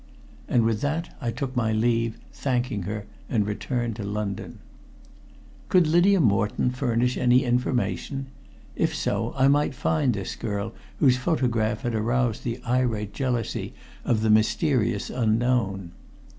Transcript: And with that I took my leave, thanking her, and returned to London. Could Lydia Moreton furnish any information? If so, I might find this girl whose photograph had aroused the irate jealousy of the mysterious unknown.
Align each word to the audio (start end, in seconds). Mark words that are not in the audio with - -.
And 0.47 0.63
with 0.63 0.81
that 0.81 1.15
I 1.21 1.29
took 1.29 1.55
my 1.55 1.71
leave, 1.71 2.17
thanking 2.33 2.81
her, 2.89 3.05
and 3.29 3.45
returned 3.45 3.97
to 3.97 4.03
London. 4.03 4.57
Could 5.69 5.85
Lydia 5.85 6.19
Moreton 6.19 6.71
furnish 6.71 7.17
any 7.19 7.43
information? 7.43 8.25
If 8.75 8.95
so, 8.95 9.31
I 9.37 9.47
might 9.47 9.75
find 9.75 10.15
this 10.15 10.35
girl 10.35 10.73
whose 10.97 11.17
photograph 11.17 11.81
had 11.83 11.93
aroused 11.93 12.43
the 12.43 12.59
irate 12.65 13.13
jealousy 13.13 13.75
of 14.03 14.21
the 14.21 14.31
mysterious 14.31 15.11
unknown. 15.11 15.91